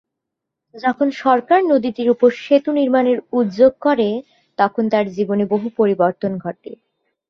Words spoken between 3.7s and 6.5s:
করে, তখন তাঁর জীবনে বহু পরিবর্তন